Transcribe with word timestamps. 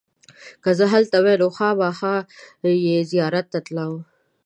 که 0.63 0.69
زه 0.77 0.85
هلته 0.93 1.17
وای 1.23 1.35
نو 1.41 1.47
خامخا 1.57 2.15
یې 2.85 2.97
زیارت 3.11 3.45
ته 3.53 3.59
تلم. 3.65 3.93